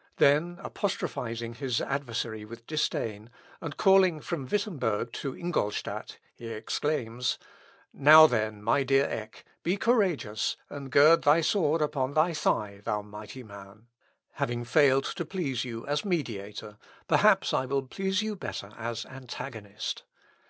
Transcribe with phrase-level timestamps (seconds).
[0.26, 3.28] "Then apostrophising his adversary with disdain,
[3.60, 7.38] and calling from Wittemberg to Ingolstadt, he exclaims
[7.92, 13.02] "Now, then, my dear Eck, be courageous, and gird thy sword upon thy thigh, thou
[13.02, 13.88] mighty man.
[14.36, 20.04] Having failed to please you as mediator, perhaps I will please you better as antagonist.